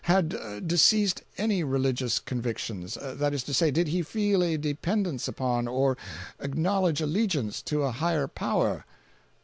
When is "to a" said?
7.61-7.91